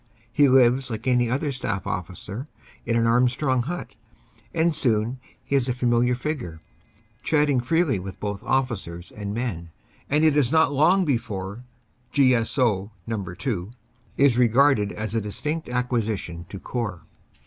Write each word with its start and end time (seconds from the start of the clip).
He 0.33 0.49
lives 0.49 0.89
like 0.89 1.05
any 1.05 1.29
other 1.29 1.51
staff 1.51 1.85
officer 1.85 2.47
in 2.87 2.95
an 2.95 3.05
Armstrong 3.05 3.61
hut, 3.61 3.95
and 4.51 4.75
soon 4.75 5.19
he 5.45 5.55
is 5.55 5.69
a 5.69 5.75
familiar 5.75 6.15
figure, 6.15 6.59
chatting 7.21 7.59
freely 7.59 7.99
with 7.99 8.19
both 8.19 8.43
officers 8.43 9.11
and 9.11 9.31
men, 9.31 9.69
and 10.09 10.25
it 10.25 10.35
is 10.35 10.51
not 10.51 10.73
long 10.73 11.05
before 11.05 11.65
"G.S.O. 12.13 12.89
No. 13.05 13.23
2" 13.23 13.69
is 14.17 14.39
regarded 14.39 14.91
as 14.91 15.13
a 15.13 15.21
distinct 15.21 15.69
acquisition 15.69 16.47
to 16.49 16.59
Corps. 16.59 17.03